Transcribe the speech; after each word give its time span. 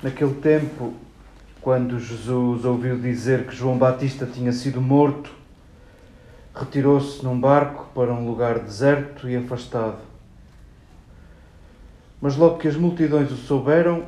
Naquele 0.00 0.34
tempo, 0.34 0.94
quando 1.60 1.98
Jesus 1.98 2.64
ouviu 2.64 2.96
dizer 2.96 3.48
que 3.48 3.56
João 3.56 3.76
Batista 3.76 4.26
tinha 4.26 4.52
sido 4.52 4.80
morto, 4.80 5.32
retirou-se 6.54 7.24
num 7.24 7.38
barco 7.38 7.88
para 7.92 8.12
um 8.12 8.24
lugar 8.24 8.60
deserto 8.60 9.28
e 9.28 9.36
afastado. 9.36 9.98
Mas 12.20 12.36
logo 12.36 12.58
que 12.58 12.68
as 12.68 12.76
multidões 12.76 13.32
o 13.32 13.36
souberam, 13.36 14.04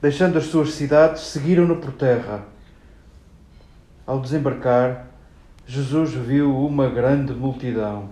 deixando 0.00 0.38
as 0.38 0.44
suas 0.44 0.74
cidades, 0.74 1.22
seguiram-no 1.22 1.76
por 1.76 1.90
terra. 1.92 2.44
Ao 4.06 4.20
desembarcar, 4.20 5.06
Jesus 5.66 6.12
viu 6.12 6.56
uma 6.64 6.88
grande 6.88 7.32
multidão 7.32 8.10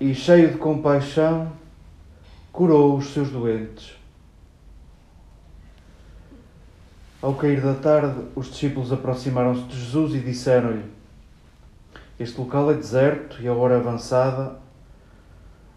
e, 0.00 0.14
cheio 0.16 0.50
de 0.50 0.58
compaixão, 0.58 1.52
curou 2.50 2.96
os 2.96 3.12
seus 3.12 3.30
doentes. 3.30 3.99
Ao 7.22 7.34
cair 7.34 7.60
da 7.60 7.74
tarde, 7.74 8.18
os 8.34 8.46
discípulos 8.46 8.90
aproximaram-se 8.90 9.64
de 9.64 9.78
Jesus 9.78 10.14
e 10.14 10.20
disseram-lhe: 10.20 10.84
Este 12.18 12.40
local 12.40 12.70
é 12.70 12.74
deserto 12.74 13.42
e 13.42 13.46
a 13.46 13.52
hora 13.52 13.76
avançada. 13.76 14.58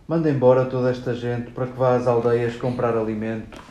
Manda 0.08 0.30
embora 0.30 0.66
toda 0.66 0.90
esta 0.90 1.14
gente 1.14 1.52
para 1.52 1.68
que 1.68 1.78
vá 1.78 1.98
às 1.98 2.08
aldeias 2.08 2.56
comprar 2.56 2.96
alimento. 2.96 3.62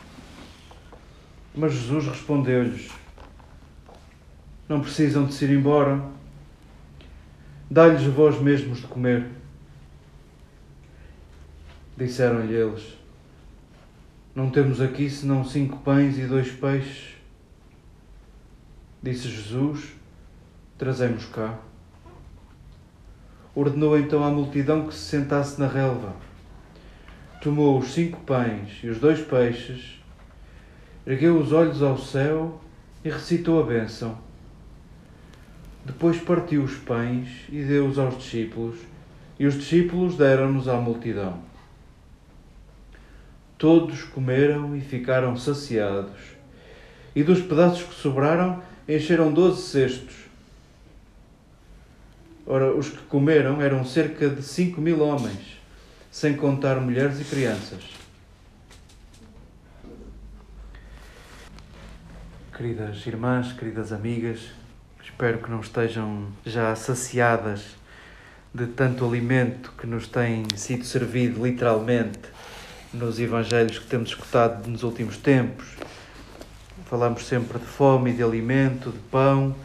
Mas 1.55 1.73
Jesus 1.73 2.05
respondeu-lhes: 2.05 2.91
Não 4.69 4.79
precisam 4.79 5.25
de 5.25 5.33
se 5.33 5.45
ir 5.45 5.57
embora. 5.57 5.99
Dá-lhes 7.71 8.03
vós 8.03 8.39
mesmos 8.39 8.81
de 8.81 8.87
comer. 8.87 9.25
Disseram-lhe 11.97 12.53
eles: 12.53 12.99
Não 14.35 14.51
temos 14.51 14.79
aqui 14.79 15.09
senão 15.09 15.43
cinco 15.43 15.79
pães 15.79 16.19
e 16.19 16.27
dois 16.27 16.51
peixes. 16.51 17.12
Disse 19.03 19.27
Jesus: 19.27 19.89
Trazemos 20.77 21.25
cá. 21.25 21.59
Ordenou 23.53 23.99
então 23.99 24.23
à 24.23 24.29
multidão 24.29 24.87
que 24.87 24.93
se 24.93 25.01
sentasse 25.01 25.59
na 25.59 25.67
relva. 25.67 26.15
Tomou 27.41 27.77
os 27.77 27.91
cinco 27.91 28.21
pães 28.21 28.79
e 28.81 28.87
os 28.87 28.99
dois 28.99 29.19
peixes, 29.19 30.01
ergueu 31.05 31.37
os 31.37 31.51
olhos 31.51 31.83
ao 31.83 31.97
céu 31.97 32.61
e 33.03 33.09
recitou 33.09 33.61
a 33.61 33.65
bênção. 33.65 34.17
Depois 35.83 36.17
partiu 36.21 36.63
os 36.63 36.75
pães 36.75 37.27
e 37.49 37.61
deu-os 37.61 37.99
aos 37.99 38.17
discípulos, 38.17 38.79
e 39.37 39.45
os 39.45 39.55
discípulos 39.55 40.15
deram-nos 40.15 40.69
à 40.69 40.77
multidão. 40.77 41.39
Todos 43.57 44.03
comeram 44.03 44.77
e 44.77 44.79
ficaram 44.79 45.35
saciados, 45.35 46.21
e 47.13 47.21
dos 47.21 47.41
pedaços 47.41 47.83
que 47.83 47.95
sobraram, 47.95 48.63
encheram 48.87 49.31
doze 49.31 49.61
cestos. 49.61 50.15
Ora, 52.45 52.75
os 52.75 52.89
que 52.89 53.03
comeram 53.03 53.61
eram 53.61 53.85
cerca 53.85 54.29
de 54.29 54.43
cinco 54.43 54.81
mil 54.81 55.01
homens, 55.01 55.57
sem 56.11 56.35
contar 56.35 56.75
mulheres 56.81 57.21
e 57.21 57.23
crianças. 57.23 57.83
Queridas 62.55 63.05
irmãs, 63.07 63.53
queridas 63.53 63.91
amigas, 63.91 64.51
espero 65.01 65.39
que 65.39 65.49
não 65.49 65.61
estejam 65.61 66.27
já 66.45 66.75
saciadas 66.75 67.75
de 68.53 68.67
tanto 68.67 69.05
alimento 69.05 69.73
que 69.77 69.87
nos 69.87 70.07
tem 70.07 70.45
sido 70.55 70.83
servido 70.83 71.43
literalmente 71.43 72.19
nos 72.93 73.19
evangelhos 73.19 73.79
que 73.79 73.87
temos 73.87 74.09
escutado 74.09 74.69
nos 74.69 74.83
últimos 74.83 75.17
tempos 75.17 75.65
falamos 76.93 77.25
sempre 77.25 77.57
de 77.57 77.65
fome, 77.65 78.13
de 78.13 78.21
alimento, 78.21 78.91
de 78.91 78.99
pão. 78.99 79.55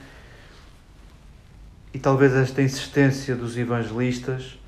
E 1.93 1.99
talvez 1.99 2.33
esta 2.33 2.62
insistência 2.62 3.37
dos 3.37 3.59
evangelistas 3.59 4.59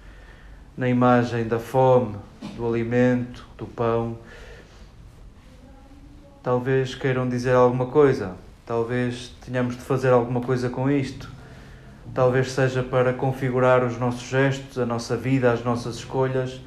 na 0.76 0.87
imagem 0.87 1.49
da 1.49 1.59
fome, 1.59 2.16
do 2.59 2.69
alimento, 2.69 3.47
do 3.56 3.65
pão, 3.65 4.19
talvez 6.43 6.94
queiram 6.94 7.26
dizer 7.26 7.54
alguma 7.54 7.87
coisa, 7.87 8.34
talvez 8.66 9.34
tenhamos 9.43 9.75
de 9.75 9.81
fazer 9.81 10.10
alguma 10.10 10.43
coisa 10.43 10.69
com 10.69 10.91
isto, 10.91 11.31
talvez 12.12 12.53
seja 12.53 12.82
para 12.82 13.15
configurar 13.15 13.82
os 13.82 13.99
nossos 13.99 14.28
gestos, 14.28 14.78
a 14.78 14.84
nossa 14.84 15.16
vida, 15.16 15.50
as 15.50 15.65
nossas 15.65 15.97
escolhas. 15.97 16.60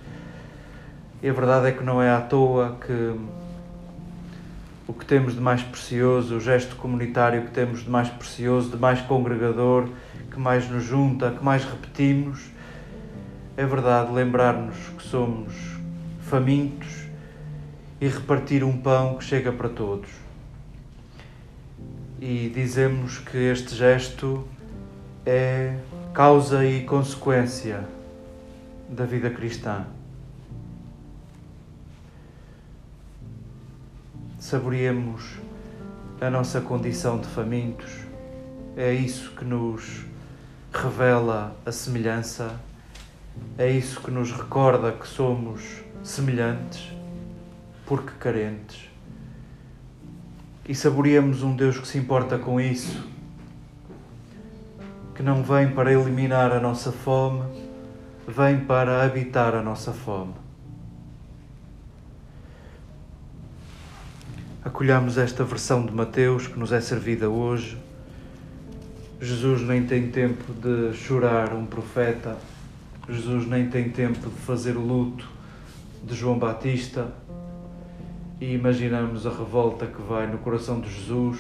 E 1.22 1.30
a 1.30 1.34
verdade 1.34 1.68
é 1.68 1.72
que 1.72 1.84
não 1.84 2.02
é 2.02 2.10
à 2.10 2.20
toa 2.20 2.80
que 2.84 3.16
o 4.94 5.00
que 5.00 5.06
temos 5.06 5.34
de 5.34 5.42
mais 5.42 5.64
precioso, 5.64 6.36
o 6.36 6.40
gesto 6.40 6.76
comunitário 6.76 7.46
que 7.46 7.52
temos 7.52 7.84
de 7.84 7.90
mais 7.90 8.10
precioso, 8.10 8.70
de 8.70 8.78
mais 8.78 9.02
congregador, 9.02 9.90
que 10.30 10.40
mais 10.40 10.70
nos 10.70 10.84
junta, 10.84 11.32
que 11.32 11.44
mais 11.44 11.66
repetimos, 11.66 12.52
é 13.58 13.66
verdade 13.66 14.12
lembrar-nos 14.12 14.78
que 14.96 15.02
somos 15.02 15.52
famintos 16.22 17.08
e 18.00 18.08
repartir 18.08 18.64
um 18.64 18.78
pão 18.78 19.16
que 19.18 19.24
chega 19.24 19.52
para 19.52 19.70
todos. 19.70 20.10
E 22.22 22.52
dizemos 22.54 23.18
que 23.18 23.38
este 23.38 23.76
gesto 23.76 24.48
é 25.26 25.76
causa 26.14 26.64
e 26.64 26.84
consequência 26.84 27.84
da 28.88 29.06
vida 29.06 29.32
cristã. 29.32 29.88
Saboreemos 34.44 35.38
a 36.20 36.30
nossa 36.30 36.60
condição 36.60 37.18
de 37.18 37.28
famintos. 37.30 37.90
É 38.76 38.94
isso 38.94 39.32
que 39.32 39.46
nos 39.46 40.04
revela 40.74 41.56
a 41.66 41.72
semelhança, 41.72 42.60
é 43.58 43.72
isso 43.72 44.02
que 44.02 44.12
nos 44.12 44.34
recorda 44.34 44.92
que 44.92 45.08
somos 45.08 45.62
semelhantes, 46.04 46.92
porque 47.86 48.12
carentes. 48.20 48.90
E 50.68 50.76
saboreemos 50.76 51.42
um 51.42 51.56
Deus 51.56 51.80
que 51.80 51.88
se 51.88 51.98
importa 51.98 52.38
com 52.38 52.60
isso, 52.60 53.02
que 55.16 55.24
não 55.24 55.42
vem 55.42 55.72
para 55.72 55.94
eliminar 55.94 56.52
a 56.52 56.60
nossa 56.60 56.92
fome, 56.92 57.44
vem 58.28 58.60
para 58.60 59.06
habitar 59.06 59.56
a 59.56 59.62
nossa 59.62 59.94
fome. 59.94 60.43
Acolhamos 64.64 65.18
esta 65.18 65.44
versão 65.44 65.86
de 65.86 65.92
Mateus 65.92 66.48
que 66.48 66.58
nos 66.58 66.72
é 66.72 66.80
servida 66.80 67.30
hoje. 67.30 67.78
Jesus 69.20 69.62
nem 69.62 69.86
tem 69.86 70.10
tempo 70.10 70.54
de 70.54 70.96
chorar 70.96 71.54
um 71.54 71.66
profeta, 71.66 72.38
Jesus 73.10 73.46
nem 73.46 73.70
tem 73.70 73.90
tempo 73.90 74.30
de 74.30 74.36
fazer 74.42 74.78
o 74.78 74.82
luto 74.82 75.28
de 76.04 76.16
João 76.16 76.40
Batista. 76.40 77.14
E 78.40 78.54
imaginamos 78.54 79.28
a 79.28 79.30
revolta 79.30 79.86
que 79.86 80.02
vai 80.02 80.28
no 80.28 80.38
coração 80.38 80.80
de 80.80 80.90
Jesus, 80.90 81.40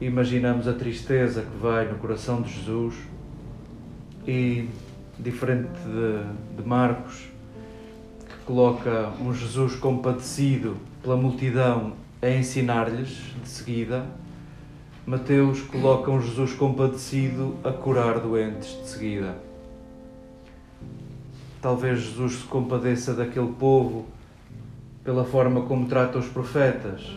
imaginamos 0.00 0.66
a 0.66 0.72
tristeza 0.72 1.42
que 1.42 1.56
vai 1.58 1.86
no 1.88 1.98
coração 1.98 2.40
de 2.40 2.52
Jesus. 2.52 2.94
E, 4.26 4.68
diferente 5.18 5.70
de, 5.84 6.56
de 6.62 6.68
Marcos, 6.68 7.28
que 8.28 8.44
coloca 8.44 9.10
um 9.20 9.34
Jesus 9.34 9.74
compadecido 9.76 10.76
pela 11.02 11.16
multidão 11.16 11.94
a 12.20 12.28
ensinar-lhes 12.28 13.08
de 13.42 13.48
seguida, 13.48 14.06
Mateus 15.06 15.62
coloca 15.62 16.10
um 16.10 16.20
Jesus 16.20 16.52
compadecido 16.52 17.56
a 17.64 17.72
curar 17.72 18.20
doentes 18.20 18.68
de 18.82 18.88
seguida. 18.88 19.38
Talvez 21.62 22.00
Jesus 22.00 22.40
se 22.40 22.44
compadeça 22.44 23.14
daquele 23.14 23.52
povo 23.52 24.06
pela 25.02 25.24
forma 25.24 25.62
como 25.62 25.88
trata 25.88 26.18
os 26.18 26.26
profetas 26.26 27.16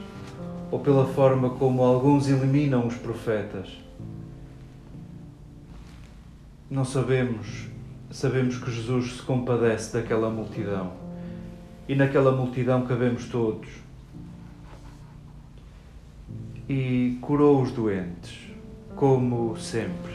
ou 0.71 0.79
pela 0.79 1.05
forma 1.05 1.51
como 1.51 1.83
alguns 1.83 2.29
eliminam 2.29 2.87
os 2.87 2.95
profetas. 2.95 3.77
Não 6.69 6.85
sabemos, 6.85 7.67
sabemos 8.09 8.57
que 8.57 8.71
Jesus 8.71 9.17
se 9.17 9.21
compadece 9.21 9.93
daquela 9.93 10.29
multidão 10.29 11.02
e 11.87 11.95
naquela 11.95 12.31
multidão 12.31 12.85
cabemos 12.85 13.25
todos. 13.25 13.67
E 16.67 17.17
curou 17.21 17.61
os 17.61 17.71
doentes, 17.71 18.49
como 18.95 19.57
sempre, 19.57 20.13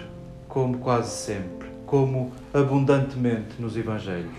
como 0.48 0.78
quase 0.78 1.10
sempre, 1.10 1.68
como 1.84 2.32
abundantemente 2.54 3.60
nos 3.60 3.76
Evangelhos. 3.76 4.32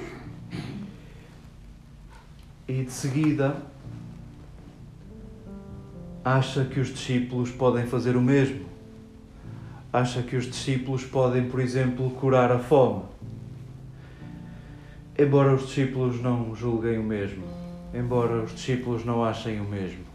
E 2.67 2.83
de 2.83 2.91
seguida, 2.91 3.57
acha 6.23 6.65
que 6.65 6.79
os 6.79 6.89
discípulos 6.89 7.51
podem 7.51 7.85
fazer 7.85 8.15
o 8.15 8.21
mesmo. 8.21 8.67
Acha 9.91 10.21
que 10.21 10.35
os 10.35 10.45
discípulos 10.45 11.03
podem, 11.03 11.49
por 11.49 11.59
exemplo, 11.59 12.09
curar 12.11 12.51
a 12.51 12.59
fome 12.59 13.03
embora 15.19 15.53
os 15.53 15.67
discípulos 15.67 16.21
não 16.21 16.55
julguem 16.55 16.97
o 16.97 17.03
mesmo, 17.03 17.43
embora 17.93 18.41
os 18.41 18.55
discípulos 18.55 19.03
não 19.03 19.21
achem 19.21 19.59
o 19.59 19.65
mesmo. 19.65 20.05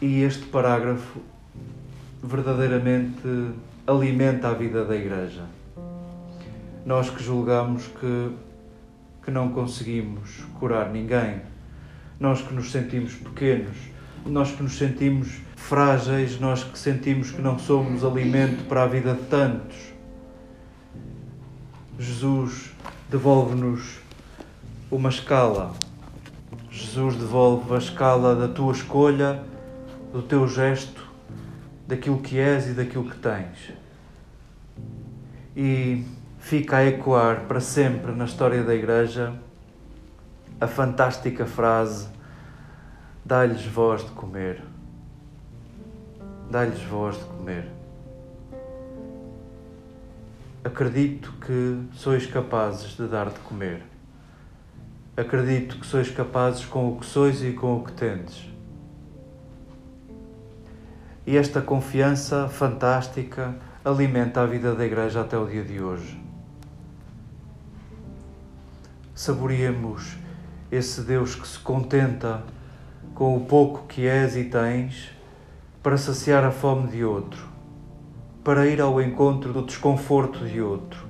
E 0.00 0.22
este 0.22 0.44
parágrafo 0.44 1.20
verdadeiramente 2.22 3.50
alimenta 3.84 4.48
a 4.48 4.54
vida 4.54 4.84
da 4.84 4.94
Igreja. 4.94 5.42
Nós 6.84 7.10
que 7.10 7.20
julgamos 7.20 7.88
que, 7.88 8.30
que 9.24 9.30
não 9.32 9.48
conseguimos 9.48 10.44
curar 10.60 10.90
ninguém, 10.90 11.40
nós 12.20 12.40
que 12.42 12.54
nos 12.54 12.70
sentimos 12.70 13.12
pequenos, 13.14 13.76
nós 14.24 14.52
que 14.52 14.62
nos 14.62 14.78
sentimos 14.78 15.40
frágeis, 15.56 16.38
nós 16.38 16.62
que 16.62 16.78
sentimos 16.78 17.32
que 17.32 17.42
não 17.42 17.58
somos 17.58 18.04
alimento 18.04 18.68
para 18.68 18.84
a 18.84 18.86
vida 18.86 19.14
de 19.14 19.24
tantos. 19.24 19.95
Jesus 21.98 22.72
devolve-nos 23.08 23.98
uma 24.90 25.08
escala. 25.08 25.72
Jesus 26.70 27.16
devolve 27.16 27.74
a 27.74 27.78
escala 27.78 28.34
da 28.36 28.48
tua 28.48 28.72
escolha, 28.72 29.42
do 30.12 30.20
teu 30.20 30.46
gesto, 30.46 31.02
daquilo 31.86 32.18
que 32.18 32.38
és 32.38 32.68
e 32.68 32.72
daquilo 32.74 33.08
que 33.08 33.16
tens. 33.16 33.72
E 35.56 36.04
fica 36.38 36.76
a 36.76 36.86
ecoar 36.86 37.46
para 37.48 37.60
sempre 37.60 38.12
na 38.12 38.26
história 38.26 38.62
da 38.62 38.74
Igreja 38.74 39.34
a 40.60 40.66
fantástica 40.66 41.46
frase: 41.46 42.08
dá-lhes 43.24 43.64
voz 43.64 44.04
de 44.04 44.10
comer. 44.10 44.62
Dá-lhes 46.50 46.82
voz 46.82 47.16
de 47.16 47.24
comer. 47.24 47.75
Acredito 50.66 51.32
que 51.40 51.80
sois 51.92 52.26
capazes 52.26 52.96
de 52.96 53.06
dar 53.06 53.30
de 53.30 53.38
comer. 53.38 53.84
Acredito 55.16 55.78
que 55.78 55.86
sois 55.86 56.10
capazes 56.10 56.64
com 56.64 56.88
o 56.88 56.98
que 56.98 57.06
sois 57.06 57.40
e 57.40 57.52
com 57.52 57.76
o 57.76 57.84
que 57.84 57.92
tendes. 57.92 58.50
E 61.24 61.36
esta 61.36 61.62
confiança 61.62 62.48
fantástica 62.48 63.54
alimenta 63.84 64.40
a 64.40 64.46
vida 64.46 64.74
da 64.74 64.84
Igreja 64.84 65.20
até 65.20 65.38
o 65.38 65.46
dia 65.46 65.62
de 65.62 65.80
hoje. 65.80 66.20
Saboreemos 69.14 70.16
esse 70.68 71.02
Deus 71.02 71.36
que 71.36 71.46
se 71.46 71.60
contenta 71.60 72.42
com 73.14 73.36
o 73.36 73.46
pouco 73.46 73.86
que 73.86 74.04
és 74.04 74.34
e 74.34 74.42
tens 74.42 75.12
para 75.80 75.96
saciar 75.96 76.42
a 76.42 76.50
fome 76.50 76.88
de 76.88 77.04
outro 77.04 77.55
para 78.46 78.64
ir 78.64 78.80
ao 78.80 79.02
encontro 79.02 79.52
do 79.52 79.62
desconforto 79.62 80.46
de 80.46 80.62
outro. 80.62 81.04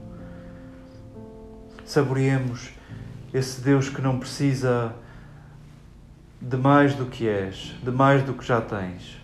Saboreemos 1.85 2.71
esse 3.31 3.61
Deus 3.61 3.91
que 3.91 4.01
não 4.01 4.19
precisa 4.19 4.95
de 6.41 6.57
mais 6.57 6.95
do 6.95 7.05
que 7.05 7.29
és, 7.29 7.75
de 7.83 7.91
mais 7.91 8.23
do 8.23 8.33
que 8.33 8.43
já 8.43 8.63
tens. 8.63 9.21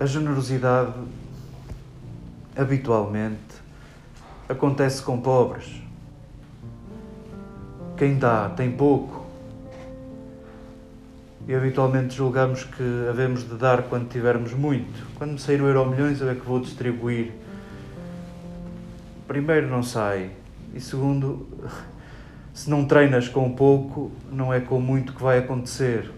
A 0.00 0.06
generosidade 0.06 0.94
habitualmente 2.56 3.60
acontece 4.48 5.02
com 5.02 5.20
pobres. 5.20 5.82
Quem 7.98 8.18
dá 8.18 8.48
tem 8.48 8.72
pouco 8.72 9.19
e 11.50 11.54
habitualmente 11.56 12.14
julgamos 12.14 12.62
que 12.62 13.08
havemos 13.08 13.42
de 13.42 13.56
dar 13.56 13.82
quando 13.82 14.08
tivermos 14.08 14.54
muito. 14.54 15.04
Quando 15.18 15.32
me 15.32 15.38
sair 15.40 15.60
o 15.60 15.66
euro 15.66 15.84
milhões, 15.84 16.20
eu 16.20 16.30
é 16.30 16.34
que 16.36 16.46
vou 16.46 16.60
distribuir. 16.60 17.32
Primeiro, 19.26 19.66
não 19.66 19.82
sai. 19.82 20.30
E 20.72 20.80
segundo, 20.80 21.48
se 22.54 22.70
não 22.70 22.84
treinas 22.84 23.26
com 23.26 23.50
pouco, 23.50 24.12
não 24.30 24.54
é 24.54 24.60
com 24.60 24.80
muito 24.80 25.12
que 25.12 25.20
vai 25.20 25.38
acontecer. 25.38 26.08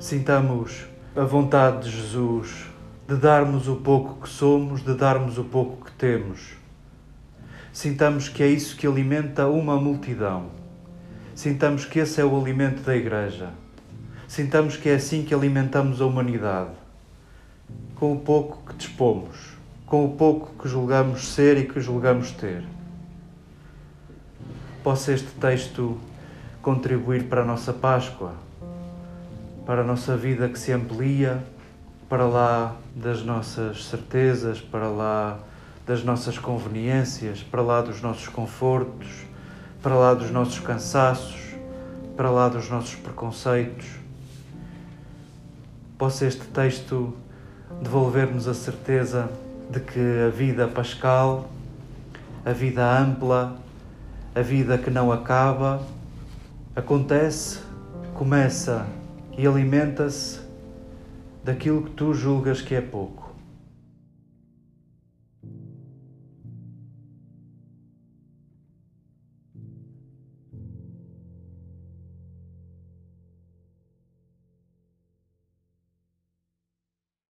Sintamos 0.00 0.84
a 1.14 1.22
vontade 1.22 1.88
de 1.88 1.96
Jesus 1.96 2.66
de 3.06 3.14
darmos 3.14 3.68
o 3.68 3.76
pouco 3.76 4.20
que 4.20 4.28
somos, 4.28 4.82
de 4.82 4.94
darmos 4.94 5.38
o 5.38 5.44
pouco 5.44 5.84
que 5.84 5.92
temos. 5.92 6.54
Sintamos 7.72 8.28
que 8.28 8.42
é 8.42 8.48
isso 8.48 8.76
que 8.76 8.84
alimenta 8.84 9.46
uma 9.46 9.76
multidão. 9.76 10.46
Sintamos 11.36 11.84
que 11.84 12.00
esse 12.00 12.20
é 12.20 12.24
o 12.24 12.36
alimento 12.36 12.82
da 12.82 12.96
Igreja 12.96 13.61
Sintamos 14.32 14.78
que 14.78 14.88
é 14.88 14.94
assim 14.94 15.24
que 15.24 15.34
alimentamos 15.34 16.00
a 16.00 16.06
humanidade, 16.06 16.70
com 17.96 18.14
o 18.14 18.18
pouco 18.18 18.62
que 18.66 18.74
dispomos, 18.76 19.36
com 19.84 20.06
o 20.06 20.16
pouco 20.16 20.54
que 20.58 20.66
julgamos 20.70 21.34
ser 21.34 21.58
e 21.58 21.66
que 21.66 21.78
julgamos 21.82 22.30
ter. 22.30 22.64
Possa 24.82 25.12
este 25.12 25.28
texto 25.32 25.98
contribuir 26.62 27.24
para 27.24 27.42
a 27.42 27.44
nossa 27.44 27.74
Páscoa, 27.74 28.32
para 29.66 29.82
a 29.82 29.84
nossa 29.84 30.16
vida 30.16 30.48
que 30.48 30.58
se 30.58 30.72
amplia 30.72 31.44
para 32.08 32.24
lá 32.24 32.74
das 32.96 33.22
nossas 33.22 33.84
certezas, 33.84 34.62
para 34.62 34.88
lá 34.88 35.40
das 35.86 36.02
nossas 36.02 36.38
conveniências, 36.38 37.42
para 37.42 37.60
lá 37.60 37.82
dos 37.82 38.00
nossos 38.00 38.28
confortos, 38.28 39.08
para 39.82 39.94
lá 39.94 40.14
dos 40.14 40.30
nossos 40.30 40.58
cansaços, 40.58 41.54
para 42.16 42.30
lá 42.30 42.48
dos 42.48 42.70
nossos 42.70 42.94
preconceitos 42.94 44.00
possa 46.02 46.26
este 46.26 46.46
texto 46.46 47.14
devolver-nos 47.80 48.48
a 48.48 48.54
certeza 48.54 49.30
de 49.70 49.78
que 49.78 50.00
a 50.26 50.30
vida 50.30 50.66
pascal, 50.66 51.48
a 52.44 52.50
vida 52.50 52.82
ampla, 52.98 53.56
a 54.34 54.40
vida 54.40 54.76
que 54.78 54.90
não 54.90 55.12
acaba, 55.12 55.80
acontece, 56.74 57.60
começa 58.14 58.84
e 59.38 59.46
alimenta-se 59.46 60.40
daquilo 61.44 61.84
que 61.84 61.90
tu 61.90 62.12
julgas 62.12 62.60
que 62.60 62.74
é 62.74 62.80
pouco. 62.80 63.31